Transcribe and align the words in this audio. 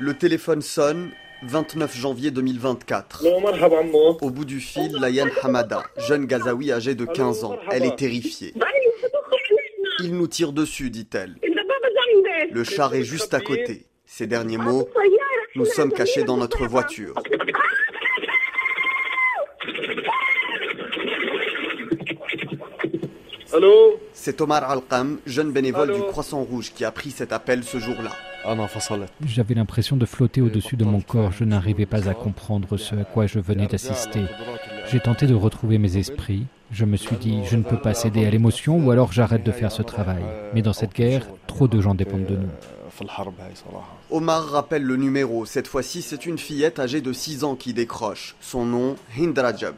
Le 0.00 0.12
téléphone 0.14 0.60
sonne, 0.60 1.10
29 1.44 1.96
janvier 1.96 2.30
2024. 2.32 3.24
Au 4.20 4.30
bout 4.30 4.44
du 4.44 4.58
fil, 4.58 4.96
Layan 5.00 5.28
Hamada, 5.42 5.84
jeune 5.96 6.26
Gazaoui 6.26 6.72
âgée 6.72 6.94
de 6.96 7.04
15 7.04 7.44
ans. 7.44 7.56
Elle 7.70 7.84
est 7.84 7.96
terrifiée. 7.96 8.54
Il 10.00 10.16
nous 10.16 10.26
tire 10.26 10.52
dessus, 10.52 10.90
dit-elle. 10.90 11.36
Le 12.50 12.64
char 12.64 12.94
est 12.94 13.04
juste 13.04 13.34
à 13.34 13.40
côté. 13.40 13.86
Ces 14.04 14.26
derniers 14.26 14.58
mots, 14.58 14.88
nous 15.54 15.64
sommes 15.64 15.92
cachés 15.92 16.24
dans 16.24 16.36
notre 16.36 16.66
voiture. 16.66 17.14
Allô 23.52 24.00
C'est 24.12 24.40
Omar 24.40 24.68
Alqam, 24.68 25.18
jeune 25.26 25.52
bénévole 25.52 25.94
du 25.94 26.00
Croissant 26.02 26.42
Rouge, 26.42 26.72
qui 26.74 26.84
a 26.84 26.90
pris 26.90 27.12
cet 27.12 27.32
appel 27.32 27.62
ce 27.62 27.78
jour-là. 27.78 28.10
J'avais 29.26 29.54
l'impression 29.54 29.96
de 29.96 30.06
flotter 30.06 30.40
au-dessus 30.40 30.76
de 30.76 30.84
mon 30.84 31.00
corps. 31.00 31.32
Je 31.32 31.44
n'arrivais 31.44 31.86
pas 31.86 32.08
à 32.08 32.14
comprendre 32.14 32.76
ce 32.76 32.94
à 32.94 33.04
quoi 33.04 33.26
je 33.26 33.38
venais 33.38 33.66
d'assister. 33.66 34.22
J'ai 34.90 35.00
tenté 35.00 35.26
de 35.26 35.34
retrouver 35.34 35.78
mes 35.78 35.96
esprits. 35.96 36.46
Je 36.70 36.84
me 36.84 36.96
suis 36.96 37.16
dit, 37.16 37.40
je 37.44 37.56
ne 37.56 37.62
peux 37.62 37.78
pas 37.78 37.94
céder 37.94 38.26
à 38.26 38.30
l'émotion 38.30 38.78
ou 38.78 38.90
alors 38.90 39.12
j'arrête 39.12 39.44
de 39.44 39.52
faire 39.52 39.72
ce 39.72 39.82
travail. 39.82 40.22
Mais 40.54 40.62
dans 40.62 40.72
cette 40.72 40.94
guerre, 40.94 41.26
trop 41.46 41.68
de 41.68 41.80
gens 41.80 41.94
dépendent 41.94 42.26
de 42.26 42.36
nous. 42.36 42.50
Omar 44.10 44.44
rappelle 44.44 44.82
le 44.82 44.96
numéro. 44.96 45.46
Cette 45.46 45.66
fois-ci, 45.66 46.02
c'est 46.02 46.26
une 46.26 46.38
fillette 46.38 46.78
âgée 46.78 47.00
de 47.00 47.12
6 47.12 47.44
ans 47.44 47.56
qui 47.56 47.74
décroche. 47.74 48.36
Son 48.40 48.64
nom, 48.64 48.96
Hind 49.18 49.36
Rajab. 49.36 49.74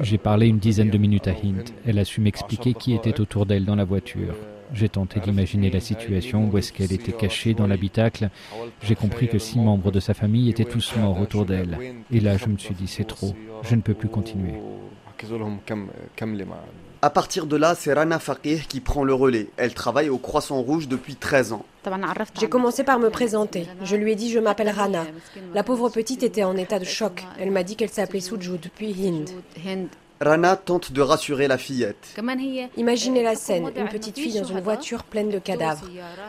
J'ai 0.00 0.18
parlé 0.18 0.46
une 0.46 0.58
dizaine 0.58 0.90
de 0.90 0.98
minutes 0.98 1.28
à 1.28 1.32
Hind. 1.32 1.68
Elle 1.86 1.98
a 1.98 2.04
su 2.04 2.20
m'expliquer 2.20 2.74
qui 2.74 2.94
était 2.94 3.20
autour 3.20 3.46
d'elle 3.46 3.64
dans 3.64 3.76
la 3.76 3.84
voiture. 3.84 4.34
J'ai 4.72 4.88
tenté 4.88 5.20
d'imaginer 5.20 5.70
la 5.70 5.80
situation 5.80 6.48
où 6.48 6.58
est-ce 6.58 6.72
qu'elle 6.72 6.92
était 6.92 7.12
cachée 7.12 7.54
dans 7.54 7.66
l'habitacle. 7.66 8.30
J'ai 8.82 8.94
compris 8.94 9.28
que 9.28 9.38
six 9.38 9.58
membres 9.58 9.90
de 9.90 10.00
sa 10.00 10.14
famille 10.14 10.48
étaient 10.50 10.64
tous 10.64 10.94
morts 10.96 11.20
autour 11.20 11.44
d'elle. 11.44 11.78
Et 12.10 12.20
là, 12.20 12.36
je 12.36 12.46
me 12.46 12.56
suis 12.56 12.74
dit, 12.74 12.86
c'est 12.86 13.06
trop. 13.06 13.34
Je 13.62 13.74
ne 13.74 13.80
peux 13.80 13.94
plus 13.94 14.08
continuer. 14.08 14.54
À 17.02 17.10
partir 17.10 17.46
de 17.46 17.56
là, 17.56 17.74
c'est 17.74 17.92
Rana 17.94 18.18
Fakir 18.18 18.66
qui 18.68 18.80
prend 18.80 19.04
le 19.04 19.14
relais. 19.14 19.48
Elle 19.56 19.72
travaille 19.72 20.10
au 20.10 20.18
Croissant 20.18 20.60
Rouge 20.60 20.86
depuis 20.86 21.16
13 21.16 21.52
ans. 21.52 21.64
J'ai 22.38 22.48
commencé 22.48 22.84
par 22.84 22.98
me 22.98 23.08
présenter. 23.08 23.66
Je 23.82 23.96
lui 23.96 24.12
ai 24.12 24.14
dit 24.14 24.30
je 24.30 24.38
m'appelle 24.38 24.68
Rana. 24.68 25.06
La 25.54 25.62
pauvre 25.62 25.88
petite 25.88 26.22
était 26.22 26.44
en 26.44 26.56
état 26.56 26.78
de 26.78 26.84
choc. 26.84 27.24
Elle 27.38 27.50
m'a 27.50 27.62
dit 27.62 27.76
qu'elle 27.76 27.88
s'appelait 27.88 28.20
Sujud, 28.20 28.70
puis 28.74 28.94
Hind. 29.02 29.30
Rana 30.22 30.54
tente 30.56 30.92
de 30.92 31.00
rassurer 31.00 31.48
la 31.48 31.56
fillette. 31.56 32.14
Imaginez 32.76 33.22
la 33.22 33.34
scène, 33.34 33.70
une 33.74 33.88
petite 33.88 34.18
fille 34.18 34.38
dans 34.38 34.44
une 34.44 34.60
voiture 34.60 35.02
pleine 35.02 35.30
de 35.30 35.38
cadavres. 35.38 35.86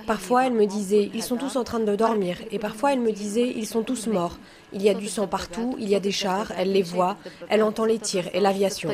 Parfois, 0.07 0.45
elle 0.45 0.53
me 0.53 0.65
disait, 0.65 1.11
ils 1.13 1.21
sont 1.21 1.35
tous 1.35 1.57
en 1.57 1.65
train 1.65 1.81
de 1.81 1.95
dormir. 1.97 2.37
Et 2.51 2.59
parfois, 2.59 2.93
elle 2.93 3.01
me 3.01 3.11
disait, 3.11 3.51
ils 3.53 3.67
sont 3.67 3.83
tous 3.83 4.07
morts. 4.07 4.37
Il 4.71 4.81
y 4.81 4.89
a 4.89 4.93
du 4.93 5.09
sang 5.09 5.27
partout, 5.27 5.75
il 5.77 5.89
y 5.89 5.95
a 5.95 5.99
des 5.99 6.11
chars, 6.11 6.53
elle 6.57 6.71
les 6.71 6.83
voit, 6.83 7.17
elle 7.49 7.63
entend 7.63 7.83
les 7.83 7.99
tirs 7.99 8.29
et 8.33 8.39
l'aviation. 8.39 8.89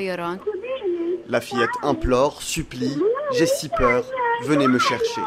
La 1.28 1.42
fillette 1.42 1.70
implore, 1.84 2.42
supplie, 2.42 2.98
j'ai 3.34 3.45
si 3.45 3.70
peur, 3.70 4.03
venez 4.45 4.68
me 4.68 4.80
chercher. 4.80 5.22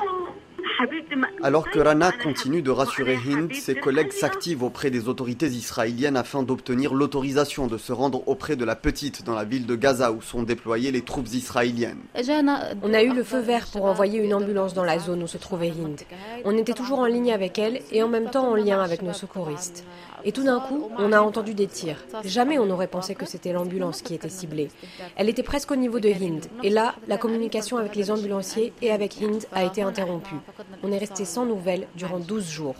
Alors 1.43 1.71
que 1.71 1.79
Rana 1.79 2.13
continue 2.13 2.63
de 2.63 2.71
rassurer 2.71 3.17
Hind, 3.17 3.53
ses 3.55 3.75
collègues 3.75 4.13
s'activent 4.13 4.63
auprès 4.63 4.91
des 4.91 5.09
autorités 5.09 5.47
israéliennes 5.47 6.17
afin 6.17 6.43
d'obtenir 6.43 6.95
l'autorisation 6.95 7.67
de 7.67 7.79
se 7.79 7.93
rendre 7.93 8.27
auprès 8.29 8.57
de 8.57 8.65
la 8.65 8.77
petite 8.77 9.25
dans 9.25 9.35
la 9.35 9.45
ville 9.45 9.67
de 9.67 9.75
Gaza 9.75 10.13
où 10.13 10.23
sont 10.23 10.43
déployées 10.43 10.91
les 10.91 11.03
troupes 11.03 11.29
israéliennes. 11.29 12.01
On 12.83 12.95
a 12.95 13.03
eu 13.03 13.13
le 13.13 13.25
feu 13.25 13.41
vert 13.41 13.67
pour 13.73 13.85
envoyer 13.85 14.21
une 14.21 14.35
ambulance 14.35 14.75
dans 14.75 14.85
la 14.85 14.99
zone 14.99 15.23
où 15.23 15.27
se 15.27 15.39
trouvait 15.39 15.69
Hind. 15.69 16.01
On 16.45 16.57
était 16.57 16.75
toujours 16.75 17.01
en 17.01 17.07
ligne 17.07 17.33
avec 17.33 17.59
elle 17.59 17.81
et 17.91 18.03
en 18.03 18.09
même 18.09 18.31
temps 18.31 18.49
en 18.49 18.55
lien 18.55 18.81
avec 18.81 19.03
nos 19.03 19.13
secouristes. 19.13 19.85
Et 20.25 20.33
tout 20.33 20.45
d'un 20.45 20.61
coup, 20.61 20.91
on 20.99 21.13
a 21.13 21.21
entendu 21.21 21.55
des 21.55 21.67
tirs. 21.67 21.97
Jamais 22.25 22.59
on 22.59 22.67
n'aurait 22.67 22.87
pensé 22.87 23.15
que 23.15 23.25
c'était 23.27 23.53
l'ambulance 23.53 24.03
qui 24.03 24.15
était 24.15 24.29
ciblée. 24.29 24.69
Elle 25.17 25.29
était 25.29 25.43
presque 25.43 25.71
au 25.71 25.77
niveau 25.77 25.99
de 25.99 26.09
Hind. 26.09 26.45
Et 26.63 26.71
là, 26.71 26.95
la 27.09 27.17
communication 27.17 27.79
avec 27.79 27.97
les 27.97 28.11
ambulanciers 28.11 28.73
et 28.83 28.91
avec 28.91 29.17
Hind 29.21 29.47
a 29.53 29.65
été 29.65 29.83
interrompue. 29.83 30.37
On 30.83 30.93
est 30.93 30.99
resté 30.99 31.25
sans 31.25 31.47
nouvelles 31.47 31.87
durant 31.95 32.19
12 32.19 32.49
jours. 32.51 32.77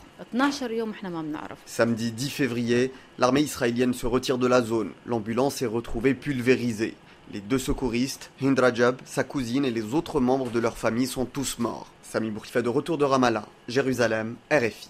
Samedi 1.67 2.13
10 2.13 2.31
février, 2.31 2.93
l'armée 3.19 3.43
israélienne 3.43 3.95
se 3.95 4.07
retire 4.07 4.39
de 4.39 4.47
la 4.47 4.63
zone. 4.63 4.93
L'ambulance 5.07 5.63
est 5.63 5.67
retrouvée 5.67 6.15
pulvérisée. 6.15 6.95
Les 7.33 7.41
deux 7.41 7.59
secouristes, 7.59 8.31
Hind 8.43 8.59
Rajab, 8.59 8.97
sa 9.05 9.23
cousine 9.23 9.65
et 9.65 9.71
les 9.71 9.95
autres 9.95 10.21
membres 10.21 10.51
de 10.51 10.59
leur 10.59 10.77
famille 10.77 11.07
sont 11.07 11.27
tous 11.27 11.59
morts. 11.59 11.87
Sami 12.03 12.31
Bourki 12.31 12.51
fait 12.51 12.63
de 12.63 12.69
retour 12.69 12.99
de 12.99 13.05
Ramallah, 13.05 13.47
Jérusalem, 13.69 14.35
RFI. 14.51 14.89